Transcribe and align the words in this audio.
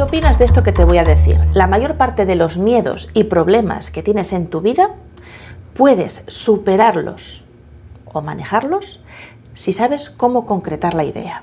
¿qué 0.00 0.04
opinas 0.04 0.38
de 0.38 0.46
esto 0.46 0.62
que 0.62 0.72
te 0.72 0.86
voy 0.86 0.96
a 0.96 1.04
decir? 1.04 1.36
La 1.52 1.66
mayor 1.66 1.98
parte 1.98 2.24
de 2.24 2.34
los 2.34 2.56
miedos 2.56 3.10
y 3.12 3.24
problemas 3.24 3.90
que 3.90 4.02
tienes 4.02 4.32
en 4.32 4.46
tu 4.46 4.62
vida 4.62 4.94
puedes 5.74 6.24
superarlos 6.26 7.44
o 8.06 8.22
manejarlos 8.22 9.00
si 9.52 9.74
sabes 9.74 10.08
cómo 10.08 10.46
concretar 10.46 10.94
la 10.94 11.04
idea. 11.04 11.42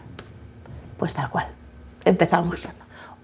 Pues 0.97 1.13
tal 1.13 1.29
cual. 1.29 1.45
Empezamos. 2.03 2.67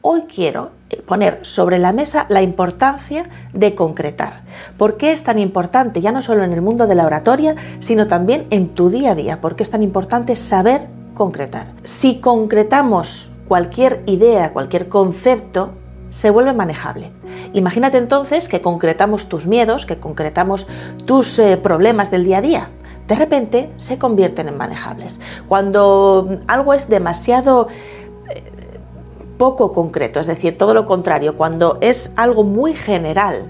Hoy 0.04 0.26
quiero 0.32 0.70
poner 1.08 1.40
sobre 1.42 1.80
la 1.80 1.94
mesa 1.94 2.28
la 2.30 2.44
importancia 2.44 3.28
de 3.54 3.74
concretar. 3.74 4.42
¿Por 4.78 4.98
qué 4.98 5.14
es 5.14 5.24
tan 5.24 5.40
importante, 5.40 6.00
ya 6.00 6.12
no 6.12 6.22
solo 6.22 6.44
en 6.44 6.54
el 6.54 6.62
mundo 6.62 6.86
de 6.86 6.94
la 6.94 7.08
oratoria, 7.08 7.56
sino 7.80 8.06
también 8.06 8.46
en 8.52 8.70
tu 8.70 8.92
día 8.92 9.14
a 9.14 9.16
día? 9.16 9.42
¿Por 9.42 9.56
qué 9.56 9.64
es 9.64 9.72
tan 9.72 9.82
importante 9.82 10.36
saber 10.36 10.90
concretar? 11.16 11.72
Si 11.86 12.20
concretamos 12.20 13.32
cualquier 13.48 14.04
idea, 14.06 14.54
cualquier 14.54 14.88
concepto, 14.88 15.72
se 16.10 16.30
vuelve 16.30 16.54
manejable. 16.54 17.12
Imagínate 17.54 17.98
entonces 17.98 18.48
que 18.48 18.62
concretamos 18.62 19.28
tus 19.28 19.48
miedos, 19.48 19.86
que 19.86 19.98
concretamos 19.98 20.68
tus 21.06 21.40
eh, 21.40 21.58
problemas 21.58 22.12
del 22.12 22.24
día 22.24 22.38
a 22.38 22.42
día. 22.42 22.70
De 23.08 23.16
repente 23.16 23.72
se 23.78 23.98
convierten 23.98 24.48
en 24.48 24.58
manejables. 24.58 25.20
Cuando 25.48 26.40
algo 26.48 26.74
es 26.74 26.88
demasiado 26.88 27.68
poco 29.38 29.74
concreto, 29.74 30.20
es 30.20 30.28
decir, 30.28 30.58
todo 30.58 30.74
lo 30.74 30.86
contrario, 30.86 31.36
cuando 31.36 31.78
es 31.82 32.12
algo 32.16 32.44
muy 32.44 32.74
general, 32.74 33.44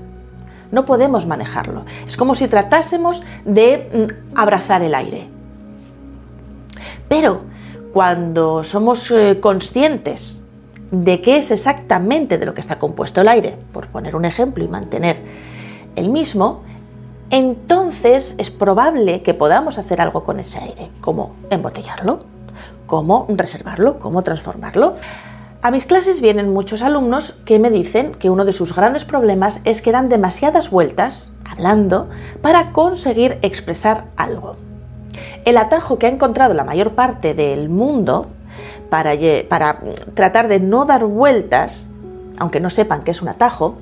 no 0.71 0.85
podemos 0.85 1.27
manejarlo. 1.27 1.85
Es 2.07 2.17
como 2.17 2.33
si 2.33 2.47
tratásemos 2.47 3.23
de 3.45 4.09
mm, 4.33 4.37
abrazar 4.37 4.81
el 4.81 4.95
aire. 4.95 5.27
Pero 7.07 7.41
cuando 7.93 8.63
somos 8.63 9.11
eh, 9.11 9.39
conscientes 9.39 10.41
de 10.89 11.21
qué 11.21 11.37
es 11.37 11.51
exactamente 11.51 12.39
de 12.39 12.45
lo 12.45 12.55
que 12.55 12.61
está 12.61 12.79
compuesto 12.79 13.21
el 13.21 13.27
aire, 13.27 13.55
por 13.71 13.87
poner 13.87 14.15
un 14.15 14.25
ejemplo 14.25 14.63
y 14.63 14.67
mantener 14.67 15.21
el 15.95 16.09
mismo, 16.09 16.63
entonces 17.29 18.33
es 18.39 18.49
probable 18.49 19.21
que 19.21 19.35
podamos 19.35 19.77
hacer 19.77 20.01
algo 20.01 20.23
con 20.23 20.39
ese 20.39 20.59
aire, 20.59 20.89
como 21.01 21.35
embotellarlo, 21.51 22.19
como 22.87 23.27
reservarlo, 23.29 23.99
como 23.99 24.23
transformarlo. 24.23 24.95
A 25.61 25.71
mis 25.71 25.85
clases 25.85 26.19
vienen 26.19 26.51
muchos 26.51 26.81
alumnos 26.81 27.33
que 27.45 27.59
me 27.59 27.69
dicen 27.69 28.13
que 28.15 28.29
uno 28.29 28.43
de 28.43 28.53
sus 28.53 28.75
grandes 28.75 29.05
problemas 29.05 29.61
es 29.65 29.81
que 29.81 29.91
dan 29.91 30.09
demasiadas 30.09 30.69
vueltas, 30.69 31.33
hablando, 31.49 32.09
para 32.41 32.71
conseguir 32.71 33.37
expresar 33.43 34.05
algo. 34.17 34.57
El 35.45 35.57
atajo 35.57 35.99
que 35.99 36.07
ha 36.07 36.09
encontrado 36.09 36.53
la 36.53 36.63
mayor 36.63 36.91
parte 36.91 37.33
del 37.33 37.69
mundo 37.69 38.27
para, 38.89 39.13
para 39.49 39.79
tratar 40.13 40.47
de 40.47 40.59
no 40.59 40.85
dar 40.85 41.05
vueltas, 41.05 41.89
aunque 42.37 42.59
no 42.59 42.69
sepan 42.69 43.03
que 43.03 43.11
es 43.11 43.21
un 43.21 43.29
atajo, 43.29 43.75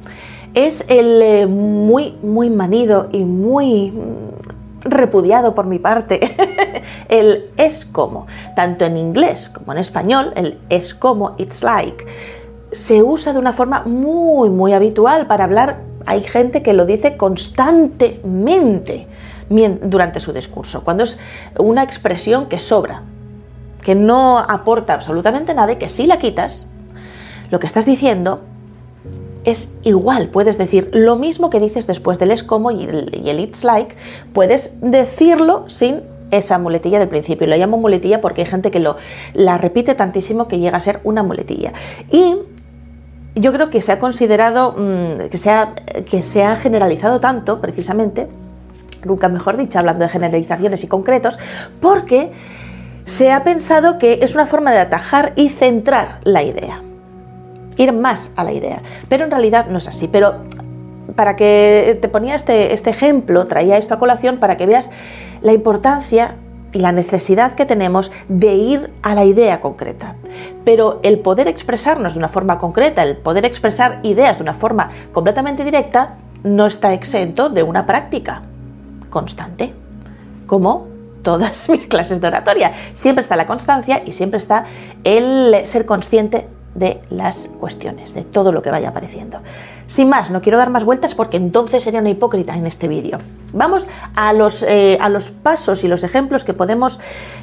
es 0.53 0.83
el 0.87 1.21
eh, 1.21 1.47
muy, 1.47 2.17
muy 2.21 2.49
manido 2.49 3.09
y 3.11 3.23
muy 3.23 3.93
repudiado 4.83 5.53
por 5.53 5.65
mi 5.65 5.79
parte 5.79 6.35
el 7.09 7.49
es 7.57 7.85
como, 7.85 8.27
tanto 8.55 8.85
en 8.85 8.97
inglés 8.97 9.49
como 9.49 9.71
en 9.71 9.77
español, 9.77 10.33
el 10.35 10.57
es 10.69 10.93
como, 10.95 11.35
it's 11.37 11.61
like, 11.63 12.05
se 12.71 13.03
usa 13.03 13.33
de 13.33 13.39
una 13.39 13.53
forma 13.53 13.83
muy, 13.83 14.49
muy 14.49 14.73
habitual 14.73 15.27
para 15.27 15.43
hablar. 15.43 15.79
Hay 16.05 16.23
gente 16.23 16.63
que 16.63 16.73
lo 16.73 16.85
dice 16.85 17.17
constantemente 17.17 19.07
durante 19.81 20.19
su 20.19 20.33
discurso, 20.33 20.83
cuando 20.83 21.03
es 21.03 21.19
una 21.57 21.83
expresión 21.83 22.47
que 22.47 22.59
sobra, 22.59 23.03
que 23.81 23.95
no 23.95 24.39
aporta 24.39 24.93
absolutamente 24.93 25.53
nada 25.53 25.73
y 25.73 25.75
que 25.75 25.89
si 25.89 26.07
la 26.07 26.17
quitas, 26.17 26.67
lo 27.49 27.59
que 27.59 27.67
estás 27.67 27.85
diciendo 27.85 28.41
es 29.43 29.73
igual, 29.83 30.29
puedes 30.29 30.57
decir 30.57 30.89
lo 30.93 31.15
mismo 31.15 31.49
que 31.49 31.59
dices 31.59 31.87
después 31.87 32.19
del 32.19 32.31
es 32.31 32.43
como 32.43 32.71
y 32.71 32.83
el, 32.83 33.39
it's 33.39 33.63
like, 33.63 33.95
puedes 34.33 34.71
decirlo 34.81 35.65
sin 35.67 36.03
esa 36.29 36.57
muletilla 36.57 36.99
del 36.99 37.09
principio. 37.09 37.45
Lo 37.47 37.57
llamo 37.57 37.77
muletilla 37.77 38.21
porque 38.21 38.41
hay 38.41 38.47
gente 38.47 38.71
que 38.71 38.79
lo, 38.79 38.95
la 39.33 39.57
repite 39.57 39.95
tantísimo 39.95 40.47
que 40.47 40.59
llega 40.59 40.77
a 40.77 40.79
ser 40.79 41.01
una 41.03 41.23
muletilla. 41.23 41.73
Y 42.09 42.35
yo 43.35 43.51
creo 43.51 43.69
que 43.69 43.81
se 43.81 43.91
ha 43.91 43.99
considerado, 43.99 44.73
mm, 44.77 45.29
que, 45.29 45.37
se 45.37 45.49
ha, 45.49 45.73
que 46.09 46.23
se 46.23 46.43
ha 46.43 46.55
generalizado 46.55 47.19
tanto, 47.19 47.59
precisamente, 47.59 48.29
nunca 49.05 49.29
mejor 49.29 49.57
dicho, 49.57 49.79
hablando 49.79 50.05
de 50.05 50.09
generalizaciones 50.09 50.83
y 50.83 50.87
concretos, 50.87 51.37
porque 51.79 52.31
se 53.05 53.31
ha 53.31 53.43
pensado 53.43 53.97
que 53.97 54.19
es 54.21 54.35
una 54.35 54.45
forma 54.45 54.71
de 54.71 54.79
atajar 54.79 55.33
y 55.35 55.49
centrar 55.49 56.19
la 56.23 56.43
idea 56.43 56.81
ir 57.77 57.93
más 57.93 58.31
a 58.35 58.43
la 58.43 58.53
idea. 58.53 58.81
Pero 59.09 59.25
en 59.25 59.31
realidad 59.31 59.67
no 59.67 59.77
es 59.77 59.87
así. 59.87 60.07
Pero 60.07 60.35
para 61.15 61.35
que 61.35 61.97
te 62.01 62.07
ponía 62.07 62.35
este, 62.35 62.73
este 62.73 62.89
ejemplo, 62.89 63.45
traía 63.47 63.77
esto 63.77 63.93
a 63.93 63.99
colación 63.99 64.37
para 64.37 64.57
que 64.57 64.65
veas 64.65 64.91
la 65.41 65.53
importancia 65.53 66.35
y 66.73 66.79
la 66.79 66.93
necesidad 66.93 67.55
que 67.55 67.65
tenemos 67.65 68.11
de 68.29 68.53
ir 68.53 68.91
a 69.01 69.13
la 69.13 69.25
idea 69.25 69.59
concreta. 69.59 70.15
Pero 70.63 70.99
el 71.03 71.19
poder 71.19 71.47
expresarnos 71.47 72.13
de 72.13 72.19
una 72.19 72.29
forma 72.29 72.59
concreta, 72.59 73.03
el 73.03 73.17
poder 73.17 73.45
expresar 73.45 73.99
ideas 74.03 74.37
de 74.37 74.43
una 74.43 74.53
forma 74.53 74.89
completamente 75.11 75.65
directa, 75.65 76.15
no 76.43 76.65
está 76.65 76.93
exento 76.93 77.49
de 77.49 77.63
una 77.63 77.85
práctica 77.85 78.43
constante, 79.11 79.71
como 80.47 80.87
todas 81.21 81.69
mis 81.69 81.85
clases 81.85 82.19
de 82.19 82.27
oratoria. 82.27 82.73
Siempre 82.93 83.21
está 83.21 83.35
la 83.35 83.45
constancia 83.45 84.01
y 84.03 84.13
siempre 84.13 84.39
está 84.39 84.65
el 85.03 85.55
ser 85.65 85.85
consciente 85.85 86.47
de 86.73 87.01
las 87.09 87.49
cuestiones, 87.59 88.13
de 88.13 88.23
todo 88.23 88.51
lo 88.51 88.61
que 88.61 88.71
vaya 88.71 88.89
apareciendo. 88.89 89.39
Sin 89.87 90.07
más, 90.07 90.31
no 90.31 90.41
quiero 90.41 90.57
dar 90.57 90.69
más 90.69 90.85
vueltas 90.85 91.15
porque 91.15 91.35
entonces 91.35 91.83
sería 91.83 91.99
una 91.99 92.09
hipócrita 92.09 92.55
en 92.55 92.65
este 92.65 92.87
vídeo. 92.87 93.17
Vamos 93.51 93.87
a 94.15 94.31
los, 94.31 94.63
eh, 94.63 94.97
a 95.01 95.09
los 95.09 95.31
pasos 95.31 95.83
y 95.83 95.89
los 95.89 96.03
ejemplos 96.03 96.45
que 96.45 96.53
podemos 96.53 96.99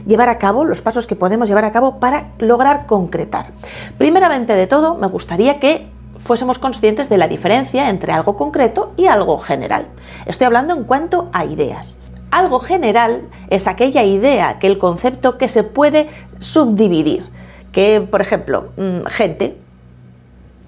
llevar 0.06 0.30
a 0.30 0.38
cabo, 0.38 0.64
los 0.64 0.80
pasos 0.80 1.06
que 1.06 1.14
podemos 1.14 1.46
llevar 1.48 1.66
a 1.66 1.72
cabo 1.72 2.00
para 2.00 2.28
lograr 2.38 2.86
concretar. 2.86 3.52
Primeramente 3.98 4.54
de 4.54 4.66
todo, 4.66 4.94
me 4.94 5.08
gustaría 5.08 5.60
que 5.60 5.86
fuésemos 6.24 6.58
conscientes 6.58 7.08
de 7.08 7.18
la 7.18 7.28
diferencia 7.28 7.88
entre 7.90 8.12
algo 8.12 8.36
concreto 8.36 8.92
y 8.96 9.06
algo 9.06 9.38
general. 9.38 9.86
Estoy 10.26 10.46
hablando 10.46 10.74
en 10.74 10.84
cuanto 10.84 11.28
a 11.32 11.44
ideas. 11.44 12.12
Algo 12.30 12.60
general 12.60 13.22
es 13.48 13.66
aquella 13.66 14.02
idea, 14.02 14.48
aquel 14.48 14.78
concepto 14.78 15.38
que 15.38 15.48
se 15.48 15.62
puede 15.62 16.08
subdividir 16.38 17.30
que, 17.72 18.00
por 18.00 18.20
ejemplo, 18.20 18.70
mm, 18.76 19.06
gente, 19.06 19.56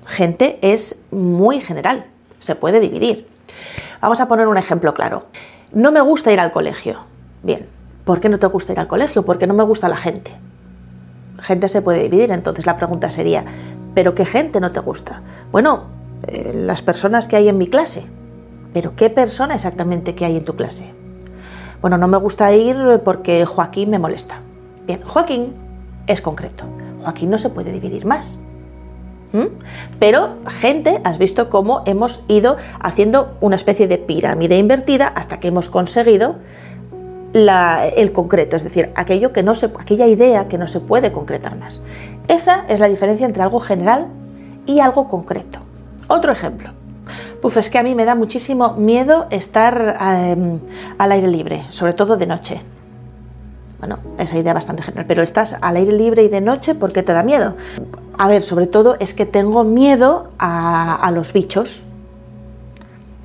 gente 0.07 0.59
es 0.63 1.01
muy 1.11 1.61
general, 1.61 2.07
se 2.39 2.55
puede 2.55 2.81
dividir. 2.81 3.27
Vamos 4.01 4.21
a 4.21 4.29
poner 4.29 4.47
un 4.47 4.57
ejemplo 4.57 4.95
claro. 4.95 5.27
No 5.73 5.93
me 5.93 6.01
gusta 6.01 6.33
ir 6.33 6.41
al 6.41 6.51
colegio. 6.51 6.99
Bien, 7.43 7.67
¿por 8.05 8.21
qué 8.21 8.29
no 8.29 8.39
te 8.39 8.47
gusta 8.47 8.73
ir 8.73 8.81
al 8.81 8.87
colegio? 8.87 9.25
Porque 9.25 9.47
no 9.47 9.55
me 9.55 9.63
gusta 9.63 9.89
la 9.89 9.97
gente. 9.97 10.33
Gente 11.41 11.69
se 11.69 11.83
puede 11.83 12.03
dividir, 12.03 12.31
entonces 12.33 12.67
la 12.67 12.77
pregunta 12.77 13.11
sería, 13.11 13.45
¿pero 13.95 14.15
qué 14.15 14.25
gente 14.25 14.61
no 14.61 14.73
te 14.73 14.81
gusta? 14.81 15.23
Bueno, 15.53 15.85
eh, 16.27 16.53
las 16.55 16.83
personas 16.83 17.29
que 17.29 17.37
hay 17.37 17.49
en 17.49 17.59
mi 17.59 17.67
clase. 17.67 18.05
¿Pero 18.73 18.95
qué 18.95 19.11
persona 19.11 19.55
exactamente 19.55 20.15
que 20.15 20.25
hay 20.25 20.37
en 20.37 20.45
tu 20.45 20.55
clase? 20.55 20.93
Bueno, 21.81 21.99
no 21.99 22.09
me 22.09 22.19
gusta 22.19 22.53
ir 22.55 23.01
porque 23.05 23.45
Joaquín 23.47 23.91
me 23.91 23.99
molesta. 23.99 24.37
Bien, 24.87 25.03
Joaquín 25.03 25.55
es 26.07 26.21
concreto. 26.21 26.65
Joaquín 27.03 27.31
no 27.31 27.39
se 27.39 27.49
puede 27.49 27.73
dividir 27.73 28.05
más. 28.05 28.39
¿Mm? 29.33 29.47
Pero 29.99 30.37
gente, 30.49 31.01
has 31.05 31.19
visto 31.19 31.51
cómo 31.51 31.83
hemos 31.87 32.23
ido 32.29 32.57
haciendo 32.81 33.37
una 33.41 33.57
especie 33.57 33.87
de 33.87 33.99
pirámide 33.99 34.57
invertida 34.57 35.09
hasta 35.09 35.41
que 35.41 35.49
hemos 35.49 35.69
conseguido 35.69 36.37
el 37.33 38.13
concreto, 38.13 38.57
es 38.57 38.65
decir, 38.65 38.91
aquello 38.97 39.33
que 39.33 39.45
no 39.45 39.55
se, 39.55 39.67
aquella 39.67 40.09
idea 40.09 40.49
que 40.49 40.59
no 40.59 40.67
se 40.67 40.81
puede 40.81 41.13
concretar 41.13 41.57
más. 41.57 41.81
Esa 42.31 42.65
es 42.69 42.79
la 42.79 42.87
diferencia 42.87 43.27
entre 43.27 43.43
algo 43.43 43.59
general 43.59 44.07
y 44.65 44.79
algo 44.79 45.09
concreto. 45.09 45.59
Otro 46.07 46.31
ejemplo. 46.31 46.71
Puf, 47.43 47.57
es 47.57 47.71
que 47.71 47.79
a 47.79 47.83
mí 47.83 47.97
me 47.97 48.05
da 48.05 48.15
muchísimo 48.15 48.75
miedo 48.75 49.27
estar 49.31 49.99
em, 50.01 50.61
al 50.97 51.11
aire 51.11 51.27
libre, 51.27 51.65
sobre 51.71 51.93
todo 51.93 52.17
de 52.17 52.29
noche. 52.29 52.61
Bueno, 53.81 53.99
esa 54.17 54.39
idea 54.39 54.55
bastante 54.55 54.85
general, 54.85 55.07
pero 55.09 55.25
estás 55.25 55.57
al 55.61 55.77
aire 55.77 55.91
libre 55.91 56.23
y 56.23 56.29
de 56.29 56.41
noche, 56.41 56.77
¿por 56.77 56.93
qué 56.93 57.03
te 57.03 57.13
da 57.13 57.25
miedo? 57.25 57.57
A 58.17 58.29
ver, 58.29 58.43
sobre 58.43 58.69
todo 58.69 58.95
es 59.01 59.13
que 59.13 59.27
tengo 59.27 59.65
miedo 59.65 60.29
a, 60.39 61.11
los 61.13 61.33
bichos. 61.33 61.83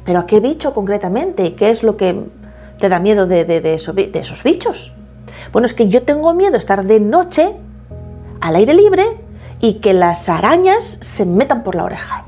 ¿Pero 0.04 0.18
a 0.18 0.25
qué 0.25 0.40
bicho 0.40 0.74
concretamente? 0.74 1.54
¿Qué 1.54 1.69
es 1.69 1.84
lo 1.84 1.96
que 1.96 2.24
te 2.80 2.90
da 2.90 2.98
miedo 2.98 3.28
de, 3.28 3.46
de, 3.46 3.74
esos 3.75 4.44
bichos? 4.44 4.94
Bueno, 5.51 5.68
es 5.68 5.75
que 5.75 5.90
yo 5.90 6.01
tengo 6.01 6.34
miedo 6.34 6.54
de 6.54 6.58
estar 6.58 6.84
de 6.84 7.00
noche 7.00 7.54
al 8.42 8.56
aire 8.56 8.74
libre 8.74 9.06
y 9.62 9.76
que 9.76 9.94
las 9.94 10.30
arañas 10.30 10.98
se 11.02 11.26
metan 11.26 11.64
por 11.64 11.76
la 11.76 11.84
oreja 11.84 12.26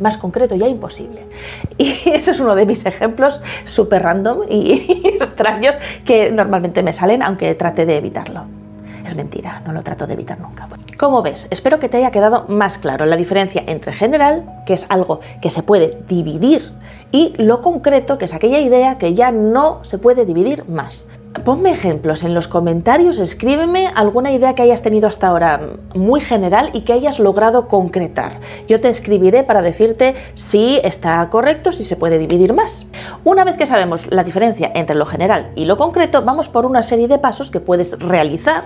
más 0.00 0.16
concreto 0.18 0.54
ya 0.54 0.68
imposible. 0.68 1.26
Y 1.78 1.92
ese 2.10 2.30
es 2.30 2.40
uno 2.40 2.54
de 2.54 2.64
mis 2.64 2.86
ejemplos 2.86 3.40
súper 3.64 4.02
random 4.02 4.42
y 4.48 5.02
extraños 5.20 5.76
que 6.04 6.30
normalmente 6.30 6.82
me 6.82 6.92
salen, 6.92 7.22
aunque 7.22 7.54
trate 7.54 7.84
de 7.84 7.98
evitarlo. 7.98 8.44
Es 9.06 9.14
mentira, 9.14 9.62
no 9.66 9.72
lo 9.72 9.82
trato 9.82 10.06
de 10.06 10.14
evitar 10.14 10.40
nunca. 10.40 10.68
Como 10.98 11.22
ves, 11.22 11.46
espero 11.50 11.78
que 11.78 11.88
te 11.88 11.98
haya 11.98 12.10
quedado 12.10 12.46
más 12.48 12.78
claro 12.78 13.04
la 13.04 13.16
diferencia 13.16 13.62
entre 13.66 13.92
general, 13.92 14.62
que 14.66 14.72
es 14.72 14.86
algo 14.88 15.20
que 15.42 15.50
se 15.50 15.62
puede 15.62 15.98
dividir, 16.08 16.72
y 17.12 17.34
lo 17.36 17.60
concreto, 17.60 18.18
que 18.18 18.24
es 18.24 18.34
aquella 18.34 18.58
idea 18.58 18.98
que 18.98 19.14
ya 19.14 19.30
no 19.30 19.84
se 19.84 19.98
puede 19.98 20.24
dividir 20.24 20.66
más. 20.68 21.08
Ponme 21.44 21.70
ejemplos 21.70 22.22
en 22.24 22.34
los 22.34 22.48
comentarios, 22.48 23.18
escríbeme 23.18 23.88
alguna 23.94 24.32
idea 24.32 24.54
que 24.54 24.62
hayas 24.62 24.82
tenido 24.82 25.08
hasta 25.08 25.28
ahora 25.28 25.60
muy 25.94 26.20
general 26.20 26.70
y 26.72 26.80
que 26.82 26.92
hayas 26.92 27.18
logrado 27.18 27.68
concretar. 27.68 28.40
Yo 28.68 28.80
te 28.80 28.88
escribiré 28.88 29.44
para 29.44 29.62
decirte 29.62 30.14
si 30.34 30.80
está 30.82 31.28
correcto, 31.28 31.72
si 31.72 31.84
se 31.84 31.96
puede 31.96 32.18
dividir 32.18 32.52
más. 32.52 32.86
Una 33.24 33.44
vez 33.44 33.56
que 33.56 33.66
sabemos 33.66 34.10
la 34.10 34.24
diferencia 34.24 34.72
entre 34.74 34.96
lo 34.96 35.06
general 35.06 35.50
y 35.56 35.66
lo 35.66 35.76
concreto, 35.76 36.22
vamos 36.22 36.48
por 36.48 36.64
una 36.64 36.82
serie 36.82 37.08
de 37.08 37.18
pasos 37.18 37.50
que 37.50 37.60
puedes 37.60 37.98
realizar 37.98 38.64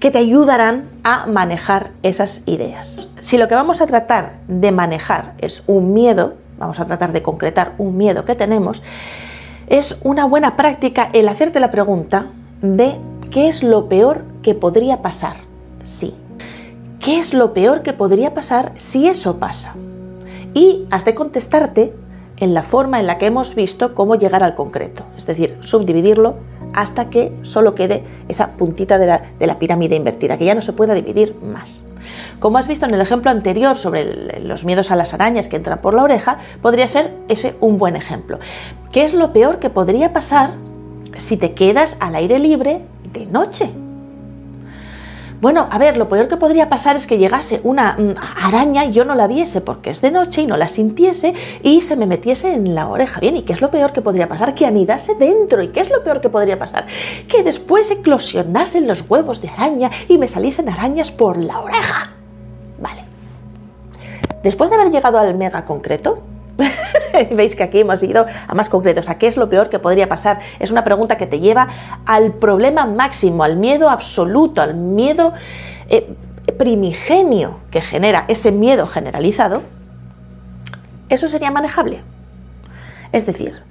que 0.00 0.10
te 0.10 0.18
ayudarán 0.18 0.88
a 1.04 1.26
manejar 1.26 1.90
esas 2.02 2.42
ideas. 2.46 3.08
Si 3.20 3.38
lo 3.38 3.46
que 3.46 3.54
vamos 3.54 3.80
a 3.80 3.86
tratar 3.86 4.32
de 4.48 4.72
manejar 4.72 5.34
es 5.38 5.62
un 5.68 5.94
miedo, 5.94 6.34
vamos 6.58 6.80
a 6.80 6.84
tratar 6.84 7.12
de 7.12 7.22
concretar 7.22 7.72
un 7.78 7.96
miedo 7.96 8.24
que 8.24 8.34
tenemos, 8.34 8.82
es 9.66 9.98
una 10.02 10.24
buena 10.24 10.56
práctica 10.56 11.10
el 11.12 11.28
hacerte 11.28 11.60
la 11.60 11.70
pregunta 11.70 12.26
de 12.60 12.96
qué 13.30 13.48
es 13.48 13.62
lo 13.62 13.88
peor 13.88 14.24
que 14.42 14.54
podría 14.54 15.02
pasar. 15.02 15.36
Sí. 15.82 16.14
¿Qué 17.00 17.18
es 17.18 17.34
lo 17.34 17.52
peor 17.52 17.82
que 17.82 17.92
podría 17.92 18.34
pasar 18.34 18.72
si 18.76 19.08
eso 19.08 19.38
pasa? 19.38 19.74
Y 20.54 20.86
has 20.90 21.04
de 21.04 21.14
contestarte 21.14 21.92
en 22.36 22.54
la 22.54 22.62
forma 22.62 23.00
en 23.00 23.06
la 23.06 23.18
que 23.18 23.26
hemos 23.26 23.54
visto 23.54 23.94
cómo 23.94 24.16
llegar 24.16 24.42
al 24.42 24.54
concreto, 24.54 25.04
es 25.16 25.26
decir, 25.26 25.58
subdividirlo 25.60 26.36
hasta 26.74 27.10
que 27.10 27.32
solo 27.42 27.74
quede 27.74 28.04
esa 28.28 28.52
puntita 28.52 28.98
de 28.98 29.46
la, 29.46 29.58
pirámide 29.58 29.96
invertida, 29.96 30.38
que 30.38 30.44
ya 30.44 30.54
no 30.54 30.62
se 30.62 30.72
pueda 30.72 30.94
dividir 30.94 31.36
más. 31.42 31.84
Como 32.38 32.58
has 32.58 32.68
visto 32.68 32.86
en 32.86 32.94
el 32.94 33.00
ejemplo 33.00 33.30
anterior 33.30 33.76
sobre 33.76 34.40
los 34.40 34.64
miedos 34.64 34.90
a 34.90 34.96
las 34.96 35.14
arañas 35.14 35.48
que 35.48 35.56
entran 35.56 35.80
por 35.80 35.94
la 35.94 36.02
oreja, 36.02 36.38
podría 36.60 36.88
ser 36.88 37.12
ese 37.28 37.56
un 37.60 37.78
buen 37.78 37.96
ejemplo. 37.96 38.38
¿Qué 38.90 39.04
es 39.04 39.14
lo 39.14 39.32
peor 39.32 39.58
que 39.58 39.70
podría 39.70 40.12
pasar 40.12 40.54
si 41.16 41.36
te 41.36 41.54
quedas 41.54 41.96
al 42.00 42.14
aire 42.14 42.38
libre 42.38 42.82
de 43.12 43.26
noche? 43.26 43.70
Bueno, 45.42 45.66
a 45.72 45.78
ver, 45.78 45.96
lo 45.96 46.08
peor 46.08 46.28
que 46.28 46.36
podría 46.36 46.68
pasar 46.68 46.94
es 46.94 47.08
que 47.08 47.18
llegase 47.18 47.60
una 47.64 47.94
mm, 47.98 48.14
araña 48.44 48.84
y 48.84 48.92
yo 48.92 49.04
no 49.04 49.16
la 49.16 49.26
viese 49.26 49.60
porque 49.60 49.90
es 49.90 50.00
de 50.00 50.12
noche 50.12 50.42
y 50.42 50.46
no 50.46 50.56
la 50.56 50.68
sintiese 50.68 51.34
y 51.64 51.82
se 51.82 51.96
me 51.96 52.06
metiese 52.06 52.52
en 52.52 52.76
la 52.76 52.86
oreja. 52.86 53.18
Bien, 53.18 53.36
¿y 53.36 53.42
qué 53.42 53.52
es 53.52 53.60
lo 53.60 53.68
peor 53.68 53.92
que 53.92 54.02
podría 54.02 54.28
pasar? 54.28 54.54
Que 54.54 54.66
anidase 54.66 55.16
dentro. 55.16 55.60
¿Y 55.60 55.70
qué 55.70 55.80
es 55.80 55.90
lo 55.90 56.04
peor 56.04 56.20
que 56.20 56.28
podría 56.28 56.60
pasar? 56.60 56.86
Que 57.26 57.42
después 57.42 57.90
eclosionasen 57.90 58.86
los 58.86 59.02
huevos 59.10 59.42
de 59.42 59.48
araña 59.48 59.90
y 60.08 60.16
me 60.16 60.28
saliesen 60.28 60.68
arañas 60.68 61.10
por 61.10 61.36
la 61.36 61.58
oreja. 61.58 62.11
Después 64.42 64.70
de 64.70 64.76
haber 64.76 64.90
llegado 64.90 65.18
al 65.18 65.36
mega 65.36 65.64
concreto, 65.64 66.22
Veis 67.32 67.56
que 67.56 67.62
aquí 67.62 67.80
hemos 67.80 68.02
ido 68.02 68.26
a 68.46 68.54
más 68.54 68.68
concretos, 68.68 69.08
a 69.08 69.18
qué 69.18 69.26
es 69.26 69.36
lo 69.36 69.48
peor 69.48 69.68
que 69.70 69.78
podría 69.78 70.08
pasar. 70.08 70.40
Es 70.58 70.70
una 70.70 70.84
pregunta 70.84 71.16
que 71.16 71.26
te 71.26 71.40
lleva 71.40 71.68
al 72.06 72.32
problema 72.32 72.86
máximo, 72.86 73.44
al 73.44 73.56
miedo 73.56 73.90
absoluto, 73.90 74.62
al 74.62 74.74
miedo 74.74 75.32
eh, 75.88 76.14
primigenio 76.58 77.60
que 77.70 77.80
genera 77.80 78.24
ese 78.28 78.52
miedo 78.52 78.86
generalizado. 78.86 79.62
Eso 81.08 81.28
sería 81.28 81.50
manejable. 81.50 82.02
Es 83.12 83.26
decir, 83.26 83.62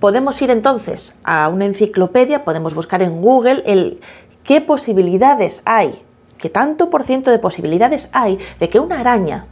podemos 0.00 0.40
ir 0.42 0.50
entonces 0.50 1.16
a 1.24 1.48
una 1.48 1.66
enciclopedia, 1.66 2.44
podemos 2.44 2.74
buscar 2.74 3.02
en 3.02 3.20
Google 3.22 3.62
el 3.66 4.00
qué 4.42 4.60
posibilidades 4.60 5.62
hay, 5.64 6.02
qué 6.38 6.50
tanto 6.50 6.90
por 6.90 7.04
ciento 7.04 7.30
de 7.30 7.38
posibilidades 7.38 8.08
hay 8.12 8.38
de 8.58 8.68
que 8.68 8.80
una 8.80 9.00
araña 9.00 9.46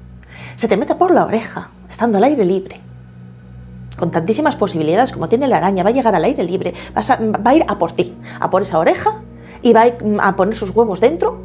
se 0.57 0.69
te 0.69 0.77
meta 0.77 0.99
por 0.99 1.13
la 1.13 1.25
oreja 1.25 1.71
estando 1.89 2.19
al 2.19 2.25
aire 2.25 2.45
libre, 2.45 2.81
con 3.97 4.11
tantísimas 4.11 4.57
posibilidades 4.57 5.13
como 5.13 5.29
tiene 5.29 5.49
la 5.49 5.59
araña, 5.59 5.83
va 5.83 5.91
a 5.91 5.93
llegar 5.93 6.15
al 6.15 6.25
aire 6.25 6.43
libre, 6.45 6.75
va 6.95 7.51
a 7.51 7.55
ir 7.55 7.65
a 7.69 7.79
por 7.79 7.93
ti, 7.93 8.15
a 8.41 8.51
por 8.51 8.63
esa 8.63 8.79
oreja 8.79 9.21
y 9.63 9.73
va 9.73 9.85
a, 10.21 10.37
poner 10.37 10.55
sus 10.55 10.71
huevos 10.71 11.01
dentro, 11.01 11.39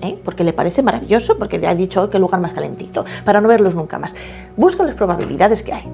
¿eh? 0.00 0.18
porque 0.24 0.44
le 0.44 0.52
parece 0.52 0.82
maravilloso, 0.82 1.38
porque 1.38 1.58
te 1.58 1.66
ha 1.66 1.74
dicho 1.74 2.08
que 2.08 2.16
el 2.16 2.22
lugar 2.22 2.40
más 2.40 2.52
calentito, 2.52 3.04
para 3.24 3.40
no 3.40 3.48
verlos 3.48 3.74
nunca 3.74 3.98
más. 3.98 4.14
Busca 4.56 4.84
las 4.84 4.94
probabilidades 4.94 5.62
que 5.62 5.72
hay. 5.72 5.86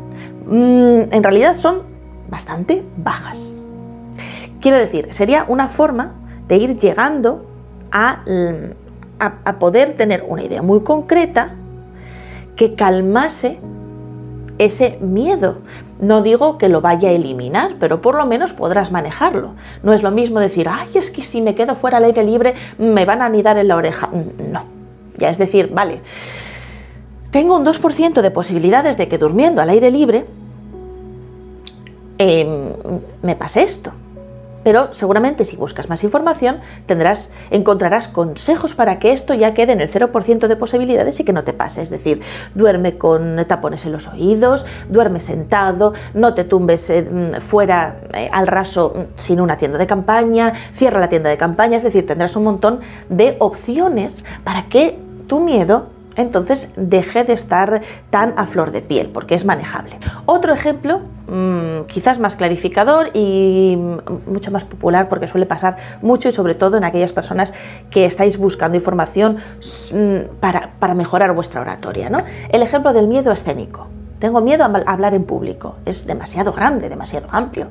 Mm, 0.46 1.12
en 1.12 1.22
realidad 1.22 1.56
son 1.56 1.82
bastante 2.28 2.84
bajas. 2.96 3.62
Quiero 4.60 4.78
decir, 4.78 5.12
sería 5.12 5.44
una 5.48 5.68
forma 5.68 6.12
de 6.48 6.56
ir 6.56 6.78
llegando 6.78 7.44
a, 7.90 8.22
a 9.18 9.58
poder 9.58 9.94
tener 9.94 10.24
una 10.26 10.42
idea 10.42 10.62
muy 10.62 10.80
concreta 10.80 11.54
que 12.56 12.74
calmase 12.74 13.58
ese 14.58 14.98
miedo. 15.00 15.56
No 16.00 16.22
digo 16.22 16.58
que 16.58 16.68
lo 16.68 16.80
vaya 16.80 17.08
a 17.08 17.12
eliminar, 17.12 17.76
pero 17.80 18.00
por 18.00 18.16
lo 18.16 18.26
menos 18.26 18.52
podrás 18.52 18.92
manejarlo. 18.92 19.50
No 19.82 19.92
es 19.92 20.02
lo 20.02 20.10
mismo 20.10 20.40
decir, 20.40 20.68
ay, 20.68 20.88
es 20.94 21.10
que 21.10 21.22
si 21.22 21.40
me 21.40 21.54
quedo 21.54 21.76
fuera 21.76 21.98
al 21.98 22.04
aire 22.04 22.24
libre 22.24 22.54
me 22.78 23.04
van 23.04 23.22
a 23.22 23.26
anidar 23.26 23.58
en 23.58 23.68
la 23.68 23.76
oreja. 23.76 24.08
No, 24.50 24.64
ya 25.16 25.30
es 25.30 25.38
decir, 25.38 25.70
vale, 25.72 26.00
tengo 27.30 27.56
un 27.56 27.64
2% 27.64 28.20
de 28.20 28.30
posibilidades 28.30 28.96
de 28.96 29.08
que 29.08 29.18
durmiendo 29.18 29.60
al 29.60 29.70
aire 29.70 29.90
libre 29.90 30.26
em, 32.18 32.68
me 33.22 33.34
pase 33.34 33.62
esto 33.62 33.92
pero 34.64 34.92
seguramente 34.92 35.44
si 35.44 35.56
buscas 35.56 35.88
más 35.88 36.02
información 36.02 36.58
tendrás, 36.86 37.30
encontrarás 37.50 38.08
consejos 38.08 38.74
para 38.74 38.98
que 38.98 39.12
esto 39.12 39.34
ya 39.34 39.54
quede 39.54 39.72
en 39.72 39.80
el 39.80 39.90
0% 39.90 40.48
de 40.48 40.56
posibilidades 40.56 41.20
y 41.20 41.24
que 41.24 41.32
no 41.32 41.44
te 41.44 41.52
pase. 41.52 41.82
Es 41.82 41.90
decir, 41.90 42.22
duerme 42.54 42.96
con 42.98 43.44
tapones 43.46 43.84
en 43.86 43.92
los 43.92 44.08
oídos, 44.08 44.66
duerme 44.88 45.20
sentado, 45.20 45.92
no 46.14 46.34
te 46.34 46.44
tumbes 46.44 46.90
eh, 46.90 47.06
fuera 47.40 47.98
eh, 48.14 48.28
al 48.32 48.46
raso 48.46 48.92
mm, 48.94 49.00
sin 49.16 49.40
una 49.40 49.56
tienda 49.56 49.78
de 49.78 49.86
campaña, 49.86 50.52
cierra 50.74 50.98
la 50.98 51.08
tienda 51.08 51.30
de 51.30 51.36
campaña, 51.36 51.76
es 51.76 51.82
decir, 51.82 52.06
tendrás 52.06 52.34
un 52.36 52.44
montón 52.44 52.80
de 53.08 53.36
opciones 53.38 54.24
para 54.42 54.66
que 54.66 54.98
tu 55.26 55.40
miedo 55.40 55.94
entonces 56.16 56.70
deje 56.76 57.24
de 57.24 57.32
estar 57.32 57.82
tan 58.10 58.34
a 58.36 58.46
flor 58.46 58.70
de 58.70 58.82
piel, 58.82 59.08
porque 59.08 59.34
es 59.34 59.44
manejable. 59.44 59.98
Otro 60.26 60.52
ejemplo, 60.52 61.00
mm, 61.26 61.86
quizás 61.86 62.18
más 62.18 62.36
clarificador 62.36 63.10
y 63.14 63.76
mucho 64.26 64.50
más 64.50 64.64
popular, 64.64 65.08
porque 65.08 65.28
suele 65.28 65.46
pasar 65.46 65.76
mucho 66.02 66.28
y 66.28 66.32
sobre 66.32 66.54
todo 66.54 66.76
en 66.76 66.84
aquellas 66.84 67.12
personas 67.12 67.52
que 67.90 68.06
estáis 68.06 68.38
buscando 68.38 68.76
información 68.76 69.38
mm, 69.92 70.38
para, 70.40 70.94
mejorar 70.94 71.34
vuestra 71.34 71.60
oratoria. 71.60 72.10
¿no? 72.10 72.18
El 72.50 72.62
ejemplo 72.62 72.92
del 72.92 73.08
miedo 73.08 73.32
escénico. 73.32 73.86
Tengo 74.18 74.40
miedo 74.40 74.64
a 74.64 74.66
hablar 74.86 75.14
en 75.14 75.24
público, 75.24 75.76
es 75.84 76.06
demasiado 76.06 76.52
grande, 76.52 76.88
demasiado 76.88 77.26
amplio. 77.30 77.66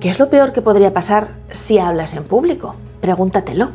¿Qué 0.00 0.10
es 0.10 0.18
lo 0.18 0.28
peor 0.28 0.52
que 0.52 0.60
podría 0.60 0.92
pasar 0.92 1.28
si 1.52 1.78
hablas 1.78 2.14
en 2.14 2.24
público? 2.24 2.74
Pregúntatelo. 3.00 3.70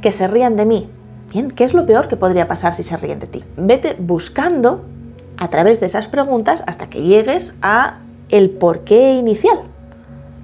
Que 0.00 0.12
se 0.12 0.26
rían 0.26 0.56
de 0.56 0.64
mí, 0.64 0.88
Bien, 1.32 1.50
¿qué 1.50 1.64
es 1.64 1.72
lo 1.72 1.86
peor 1.86 2.08
que 2.08 2.16
podría 2.18 2.46
pasar 2.46 2.74
si 2.74 2.82
se 2.82 2.94
ríen 2.98 3.18
de 3.18 3.26
ti? 3.26 3.42
Vete 3.56 3.96
buscando 3.98 4.82
a 5.36 5.48
través 5.48 5.80
de 5.80 5.86
esas 5.86 6.08
preguntas 6.08 6.62
hasta 6.66 6.88
que 6.88 7.02
llegues 7.02 7.54
a 7.62 7.98
el 8.28 8.50
porqué 8.50 9.14
inicial 9.14 9.58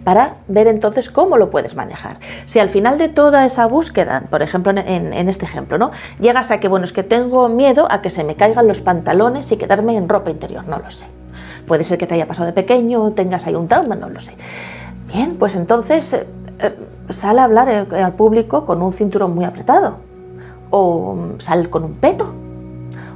para 0.08 0.36
ver 0.46 0.68
entonces 0.68 1.10
cómo 1.10 1.36
lo 1.36 1.50
puedes 1.50 1.74
manejar. 1.74 2.18
Si 2.46 2.58
al 2.58 2.70
final 2.70 2.96
de 2.96 3.08
toda 3.10 3.44
esa 3.44 3.66
búsqueda, 3.66 4.22
por 4.30 4.40
ejemplo 4.40 4.72
en, 4.74 5.28
este 5.28 5.44
ejemplo, 5.44 5.76
¿no? 5.76 5.90
Llegas 6.18 6.50
a 6.50 6.60
que, 6.60 6.68
bueno, 6.68 6.86
es 6.86 6.92
que 6.92 7.02
tengo 7.02 7.48
miedo 7.50 7.86
a 7.90 8.00
que 8.00 8.08
se 8.08 8.24
me 8.24 8.34
caigan 8.34 8.66
los 8.68 8.80
pantalones 8.80 9.52
y 9.52 9.58
quedarme 9.58 9.96
en 9.96 10.08
ropa 10.08 10.30
interior, 10.30 10.66
no 10.66 10.78
lo 10.78 10.90
sé. 10.90 11.04
Puede 11.66 11.84
ser 11.84 11.98
que 11.98 12.06
te 12.06 12.14
haya 12.14 12.26
pasado 12.26 12.46
de 12.46 12.54
pequeño, 12.54 13.10
tengas 13.12 13.46
ahí 13.46 13.54
un 13.54 13.68
trauma, 13.68 13.96
no 13.96 14.08
lo 14.08 14.18
sé. 14.20 14.32
Bien, 15.12 15.36
pues 15.38 15.54
entonces 15.56 16.14
eh, 16.14 16.26
eh, 16.60 16.74
sal 17.10 17.38
a 17.38 17.44
hablar 17.44 17.68
eh, 17.68 18.02
al 18.02 18.14
público 18.14 18.64
con 18.64 18.80
un 18.80 18.94
cinturón 18.94 19.34
muy 19.34 19.44
apretado 19.44 19.96
o 20.70 21.18
sal 21.38 21.68
con 21.68 21.84
un 21.84 21.94
peto, 21.94 22.32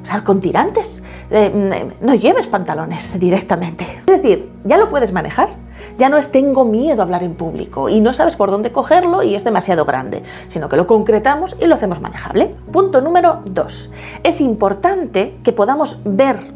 sal 0.02 0.24
con 0.24 0.42
tirantes, 0.42 1.02
eh, 1.32 1.90
no 2.00 2.14
lleves 2.14 2.46
pantalones 2.46 3.18
directamente. 3.18 3.86
Es 4.00 4.06
decir, 4.06 4.50
ya 4.64 4.76
lo 4.76 4.88
puedes 4.88 5.12
manejar. 5.12 5.50
Ya 5.98 6.08
no 6.08 6.16
es 6.16 6.30
tengo 6.30 6.64
miedo 6.64 7.00
a 7.00 7.04
hablar 7.04 7.22
en 7.22 7.34
público 7.34 7.88
y 7.88 8.00
no 8.00 8.12
sabes 8.12 8.36
por 8.36 8.50
dónde 8.50 8.72
cogerlo 8.72 9.22
y 9.22 9.34
es 9.34 9.44
demasiado 9.44 9.84
grande, 9.84 10.22
sino 10.48 10.68
que 10.68 10.76
lo 10.76 10.86
concretamos 10.86 11.56
y 11.60 11.66
lo 11.66 11.74
hacemos 11.74 12.00
manejable. 12.00 12.54
Punto 12.72 13.00
número 13.00 13.42
dos. 13.44 13.90
Es 14.22 14.40
importante 14.40 15.34
que 15.42 15.52
podamos 15.52 15.98
ver 16.04 16.52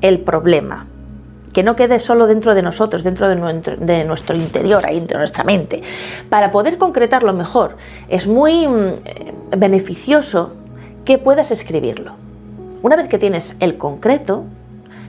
el 0.00 0.20
problema, 0.20 0.86
que 1.52 1.62
no 1.62 1.76
quede 1.76 2.00
solo 2.00 2.26
dentro 2.26 2.54
de 2.54 2.62
nosotros, 2.62 3.02
dentro 3.02 3.28
de 3.28 4.04
nuestro, 4.04 4.36
interior, 4.36 4.84
ahí 4.86 5.00
de 5.00 5.16
nuestra 5.16 5.44
mente. 5.44 5.82
Para 6.30 6.50
poder 6.50 6.78
concretarlo 6.78 7.32
mejor, 7.32 7.76
es 8.08 8.26
muy 8.26 8.66
mm, 8.66 8.94
beneficioso 9.56 10.52
que 11.04 11.18
puedas 11.18 11.50
escribirlo. 11.50 12.21
Una 12.82 12.96
vez 12.96 13.08
que 13.08 13.18
tienes 13.18 13.56
el 13.60 13.78
concreto, 13.78 14.44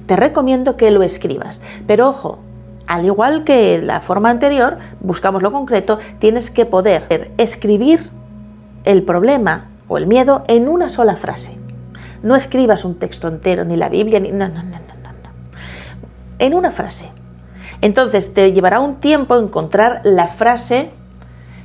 te 0.06 0.15
recomiendo 0.15 0.77
que 0.77 0.92
lo 0.92 1.01
escribas. 1.01 1.62
Pero 1.88 2.10
ojo, 2.10 2.39
al 2.86 3.06
igual 3.06 3.44
que 3.44 3.82
la 3.82 4.01
forma 4.01 4.30
anterior, 4.30 4.77
buscamos 5.00 5.42
lo 5.42 5.51
concreto, 5.51 5.98
tienes 6.20 6.51
que 6.51 6.65
poder 6.65 7.32
escribir 7.38 8.12
el 8.84 9.03
problema 9.03 9.70
o 9.88 9.98
el 9.98 10.06
miedo 10.06 10.44
en 10.48 10.68
una 10.68 10.89
sola 10.89 11.15
frase. 11.15 11.58
No 12.22 12.36
escribas 12.36 12.86
un 12.86 12.96
texto 12.96 13.27
entero, 13.27 13.65
ni 13.65 13.75
la 13.75 13.89
Biblia, 13.89 14.20
ni... 14.20 14.32
No, 14.32 14.48
no, 14.48 14.63
no, 14.63 14.70
no, 14.72 14.77
no. 14.77 15.30
En 16.39 16.53
una 16.53 16.72
frase. 16.72 17.10
Entonces 17.82 18.34
te 18.34 18.53
llevará 18.53 18.80
un 18.80 18.96
tiempo 18.96 19.38
encontrar 19.38 20.01
la 20.03 20.27
frase 20.27 20.92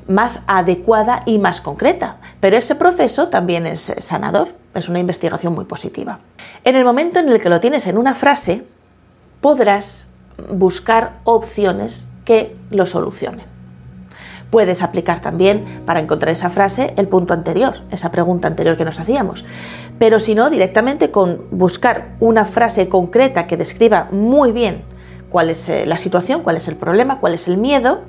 más 0.09 0.43
adecuada 0.47 1.23
y 1.27 1.38
más 1.38 1.61
concreta. 1.61 2.17
Pero 2.41 2.57
ese 2.57 2.75
proceso 2.75 3.29
también 3.29 3.67
es 3.67 3.95
sanador, 3.99 4.49
es 4.78 4.88
una 4.88 4.99
investigación 4.99 5.54
muy 5.54 5.64
positiva. 5.64 6.20
En 6.64 6.76
el 6.76 6.85
momento 6.85 7.18
en 7.18 7.28
el 7.28 7.40
que 7.40 7.49
lo 7.49 7.61
tienes 7.61 7.87
en 7.87 7.99
una 7.99 8.14
frase, 8.14 8.64
podrás 9.40 10.08
buscar 10.50 11.20
opciones 11.25 12.08
que 12.25 12.56
lo 12.70 12.87
solucionen. 12.87 13.47
Puedes 14.50 14.82
aplicar 14.82 15.20
también 15.20 15.82
para 15.85 16.00
encontrar 16.00 16.32
esa 16.32 16.49
frase 16.49 16.94
el 16.97 17.06
punto 17.06 17.35
anterior, 17.35 17.82
esa 17.90 18.11
pregunta 18.11 18.49
anterior 18.49 18.76
que 18.76 18.85
nos 18.85 18.99
hacíamos. 18.99 19.44
Pero 19.99 20.20
si 20.20 20.35
no, 20.35 20.49
directamente 20.49 21.11
con 21.11 21.42
buscar 21.50 22.16
una 22.20 22.47
frase 22.47 22.88
concreta 22.88 23.47
que 23.47 23.58
describa 23.58 24.08
muy 24.11 24.52
bien 24.52 24.82
cuál 25.28 25.50
es 25.50 25.68
eh, 25.68 25.85
la 25.85 25.99
situación, 25.99 26.42
cuál 26.42 26.56
es 26.56 26.68
el 26.68 26.76
problema, 26.76 27.20
cuál 27.20 27.35
es 27.35 27.47
el 27.47 27.58
miedo, 27.58 28.00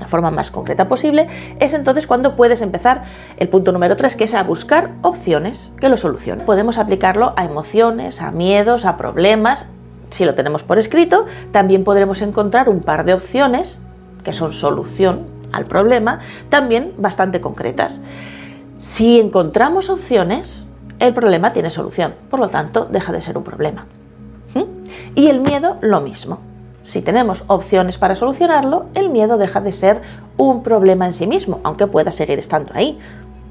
la 0.00 0.06
forma 0.06 0.30
más 0.30 0.50
concreta 0.50 0.88
posible, 0.88 1.28
es 1.60 1.74
entonces 1.74 2.06
cuando 2.06 2.34
puedes 2.34 2.62
empezar 2.62 3.02
el 3.36 3.48
punto 3.48 3.70
número 3.70 3.96
3, 3.96 4.16
que 4.16 4.24
es 4.24 4.34
a 4.34 4.42
buscar 4.42 4.92
opciones 5.02 5.70
que 5.78 5.88
lo 5.88 5.96
solucionen. 5.96 6.46
Podemos 6.46 6.78
aplicarlo 6.78 7.34
a 7.36 7.44
emociones, 7.44 8.20
a 8.22 8.32
miedos, 8.32 8.86
a 8.86 8.96
problemas. 8.96 9.68
Si 10.10 10.24
lo 10.24 10.34
tenemos 10.34 10.62
por 10.62 10.78
escrito, 10.78 11.26
también 11.52 11.84
podremos 11.84 12.22
encontrar 12.22 12.68
un 12.68 12.80
par 12.80 13.04
de 13.04 13.14
opciones 13.14 13.82
que 14.24 14.32
son 14.32 14.52
solución 14.52 15.26
al 15.52 15.66
problema, 15.66 16.20
también 16.48 16.92
bastante 16.96 17.40
concretas. 17.40 18.00
Si 18.78 19.20
encontramos 19.20 19.90
opciones, 19.90 20.66
el 20.98 21.12
problema 21.14 21.52
tiene 21.52 21.70
solución, 21.70 22.14
por 22.30 22.40
lo 22.40 22.48
tanto, 22.48 22.86
deja 22.86 23.12
de 23.12 23.20
ser 23.20 23.36
un 23.36 23.44
problema. 23.44 23.86
¿Mm? 24.54 24.62
Y 25.14 25.28
el 25.28 25.40
miedo, 25.40 25.76
lo 25.80 26.00
mismo. 26.00 26.49
Si 26.82 27.02
tenemos 27.02 27.44
opciones 27.46 27.98
para 27.98 28.14
solucionarlo, 28.14 28.86
el 28.94 29.10
miedo 29.10 29.36
deja 29.36 29.60
de 29.60 29.72
ser 29.72 30.00
un 30.36 30.62
problema 30.62 31.04
en 31.04 31.12
sí 31.12 31.26
mismo, 31.26 31.60
aunque 31.62 31.86
pueda 31.86 32.10
seguir 32.10 32.38
estando 32.38 32.72
ahí. 32.74 32.98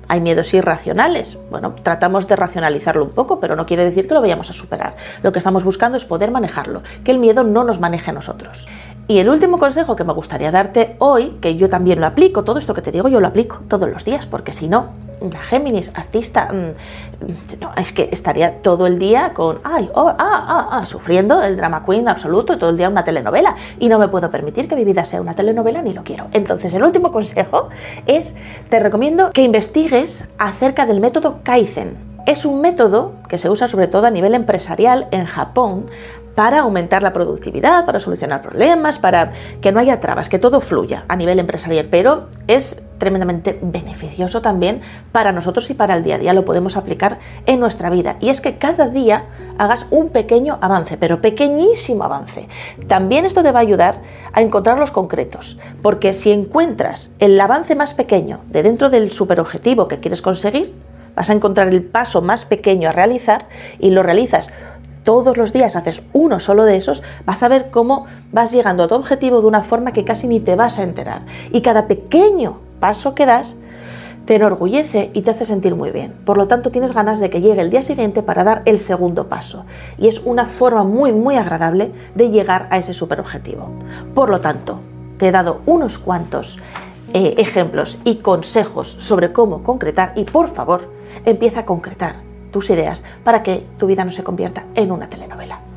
Hay 0.08 0.22
miedos 0.22 0.52
irracionales. 0.56 1.38
Bueno, 1.52 1.76
tratamos 1.84 2.28
de 2.28 2.36
racionalizarlo 2.36 3.04
un 3.04 3.12
poco, 3.12 3.40
pero 3.40 3.56
no 3.56 3.68
quiere 3.68 3.86
decir 3.86 4.08
que 4.08 4.16
lo 4.16 4.22
vayamos 4.22 4.50
a 4.50 4.54
superar. 4.54 4.96
Lo 5.22 5.32
que 5.32 5.38
estamos 5.38 5.64
buscando 5.64 5.98
es 5.98 6.06
poder 6.06 6.32
manejarlo, 6.32 6.82
que 7.04 7.12
el 7.12 7.20
miedo 7.20 7.44
no 7.44 7.64
nos 7.64 7.80
maneje 7.80 8.10
a 8.10 8.14
nosotros. 8.14 8.68
Y 9.08 9.20
el 9.20 9.30
último 9.30 9.60
consejo 9.60 9.96
que 9.96 10.04
me 10.04 10.14
gustaría 10.14 10.52
darte 10.52 10.96
hoy, 10.98 11.38
que 11.42 11.56
yo 11.56 11.70
también 11.70 12.00
lo 12.00 12.08
aplico, 12.08 12.44
todo 12.44 12.58
esto 12.58 12.74
que 12.74 12.82
te 12.82 12.92
digo 12.92 13.10
yo 13.10 13.20
lo 13.20 13.28
aplico 13.28 13.62
todos 13.68 13.90
los 13.90 14.04
días, 14.06 14.26
porque 14.26 14.54
si 14.54 14.68
no, 14.68 14.90
la 15.22 15.40
Géminis, 15.40 15.92
artista, 15.94 16.50
mm, 16.52 17.80
es 17.80 17.94
que 17.94 18.10
estaría 18.12 18.62
todo 18.62 18.88
el 18.88 19.00
día 19.00 19.34
con, 19.34 19.60
ay, 19.64 19.90
oh, 19.94 20.08
ah, 20.08 20.16
ah, 20.20 20.70
ah, 20.72 20.86
sufriendo 20.86 21.42
el 21.44 21.58
drama 21.58 21.84
queen 21.86 22.08
absoluto 22.08 22.58
todo 22.58 22.70
el 22.70 22.78
día 22.78 22.90
una 22.90 23.04
telenovela. 23.04 23.56
Y 23.80 23.90
no 23.90 24.00
me 24.00 24.08
puedo 24.08 24.32
permitir 24.32 24.68
que 24.68 24.76
mi 24.76 24.86
vida 24.86 25.06
sea 25.06 25.22
una 25.22 25.36
telenovela 25.36 25.82
ni 25.82 25.94
lo 25.94 26.04
quiero. 26.04 26.28
Entonces, 26.32 26.74
el 26.74 26.84
último 26.84 27.12
consejo 27.12 27.70
es, 28.06 28.38
te 28.70 28.80
recomiendo 28.80 29.32
que 29.32 29.42
investigues 29.42 30.30
acerca 30.38 30.86
del 30.86 31.00
método 31.00 31.40
Kaizen. 31.44 31.98
Es 32.26 32.46
un 32.46 32.62
método 32.62 33.14
que 33.28 33.38
se 33.38 33.50
usa 33.50 33.68
sobre 33.68 33.88
todo 33.88 34.06
a 34.06 34.12
nivel 34.12 34.36
empresarial 34.36 35.08
en 35.12 35.26
Japón 35.26 35.88
para 36.36 36.60
aumentar 36.60 37.04
la 37.04 37.12
productividad, 37.12 37.86
para 37.86 38.00
solucionar 38.00 38.42
problemas, 38.42 39.00
para 39.00 39.32
que 39.62 39.72
no 39.72 39.80
haya 39.80 40.00
trabas, 40.00 40.30
que 40.30 40.40
todo 40.40 40.62
fluya 40.62 41.04
a 41.08 41.16
nivel 41.16 41.40
empresarial, 41.40 41.88
pero 41.90 42.28
es 42.48 42.82
tremendamente 43.00 43.58
beneficioso 43.62 44.42
también 44.42 44.82
para 45.12 45.32
nosotros 45.32 45.70
y 45.72 45.74
para 45.74 45.96
el 45.96 46.04
día 46.04 46.16
a 46.16 46.20
día, 46.20 46.34
lo 46.34 46.46
podemos 46.46 46.78
aplicar 46.78 47.18
en 47.48 47.60
nuestra 47.60 47.90
vida. 47.90 48.18
Y 48.20 48.30
es 48.30 48.42
que 48.42 48.58
cada 48.58 48.88
día 48.88 49.26
hagas 49.58 49.88
un 49.90 50.10
pequeño 50.10 50.60
avance, 50.62 50.98
pero 50.98 51.22
pequeñísimo 51.22 52.04
avance. 52.04 52.48
También 52.88 53.26
esto 53.26 53.42
te 53.42 53.52
va 53.52 53.60
a 53.60 53.64
ayudar 53.64 54.02
a 54.34 54.42
encontrar 54.42 54.78
los 54.78 54.92
concretos, 54.92 55.58
porque 55.82 56.14
si 56.14 56.32
encuentras 56.32 57.12
el 57.18 57.40
avance 57.40 57.76
más 57.76 57.96
pequeño 57.96 58.42
de 58.50 58.62
dentro 58.62 58.90
del 58.92 59.12
superobjetivo 59.12 59.88
que 59.88 60.00
quieres 60.00 60.22
conseguir, 60.22 60.76
vas 61.16 61.30
a 61.30 61.34
encontrar 61.34 61.70
el 61.70 61.82
paso 61.84 62.22
más 62.22 62.46
pequeño 62.46 62.90
a 62.90 62.92
realizar 62.92 63.48
y 63.80 63.90
lo 63.90 64.04
realizas 64.04 64.52
todos 65.04 65.38
los 65.38 65.54
días 65.54 65.76
haces 65.76 66.04
uno 66.14 66.40
solo 66.40 66.66
de 66.66 66.78
esos, 66.78 67.02
vas 67.26 67.42
a 67.42 67.48
ver 67.48 67.72
cómo 67.72 68.06
vas 68.32 68.52
llegando 68.52 68.84
a 68.84 68.88
tu 68.88 68.96
objetivo 68.96 69.42
de 69.42 69.48
una 69.48 69.64
forma 69.64 69.92
que 69.92 70.04
casi 70.06 70.28
ni 70.28 70.40
te 70.40 70.56
vas 70.56 70.78
a 70.78 70.84
enterar. 70.84 71.24
Y 71.52 71.62
cada 71.62 71.88
pequeño 71.88 72.60
paso 72.80 73.16
que 73.16 73.26
das 73.26 73.56
te 74.26 74.36
enorgullece 74.36 75.10
y 75.16 75.24
te 75.24 75.32
hace 75.32 75.46
sentir 75.46 75.74
muy 75.76 75.90
bien. 75.90 76.14
Por 76.24 76.38
lo 76.38 76.48
tanto, 76.48 76.70
tienes 76.70 76.94
ganas 76.94 77.20
de 77.20 77.32
que 77.32 77.42
llegue 77.42 77.62
el 77.62 77.72
día 77.72 77.82
siguiente 77.82 78.22
para 78.22 78.44
dar 78.44 78.62
el 78.66 78.80
segundo 78.80 79.28
paso. 79.28 79.66
Y 79.98 80.08
es 80.08 80.20
una 80.20 80.46
forma 80.46 80.84
muy, 80.84 81.12
muy 81.12 81.36
agradable 81.36 81.92
de 82.14 82.30
llegar 82.30 82.68
a 82.70 82.78
ese 82.78 82.94
superobjetivo. 82.94 83.72
Por 84.14 84.30
lo 84.30 84.40
tanto, 84.40 84.82
te 85.18 85.30
he 85.30 85.32
dado 85.32 85.62
unos 85.66 85.98
cuantos 85.98 86.60
eh, 87.14 87.36
ejemplos 87.40 87.98
y 88.04 88.18
consejos 88.18 88.88
sobre 88.88 89.32
cómo 89.32 89.64
concretar 89.64 90.14
y 90.16 90.26
por 90.26 90.48
favor, 90.48 90.92
empieza 91.26 91.62
a 91.62 91.66
concretar 91.66 92.18
tus 92.52 92.70
ideas 92.70 93.04
para 93.24 93.42
que 93.42 93.66
tu 93.80 93.88
vida 93.88 94.06
no 94.06 94.12
se 94.12 94.24
convierta 94.24 94.66
en 94.76 94.92
una 94.92 95.10
telenovela. 95.10 95.69